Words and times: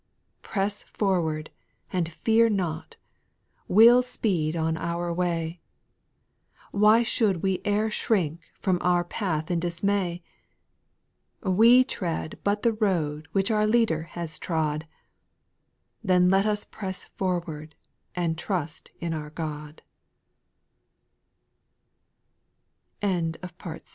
4* 0.39 0.41
Press 0.41 0.81
forward 0.81 1.51
and 1.93 2.11
fear 2.11 2.49
not; 2.49 2.95
we'll 3.67 4.01
speed 4.01 4.55
on 4.55 4.75
our 4.75 5.13
way; 5.13 5.61
Why 6.71 7.03
should 7.03 7.43
we 7.43 7.61
e'er 7.67 7.91
shrink 7.91 8.41
from 8.59 8.79
our 8.81 9.03
path 9.03 9.51
in 9.51 9.59
dismay? 9.59 10.23
We 11.43 11.83
tread 11.83 12.39
but 12.43 12.63
the 12.63 12.73
road 12.73 13.27
which 13.31 13.51
our 13.51 13.67
Leader 13.67 14.01
has 14.17 14.39
trod; 14.39 14.87
Then 16.03 16.31
let 16.31 16.47
us 16.47 16.65
press 16.65 17.05
forward, 17.15 17.75
and 18.15 18.43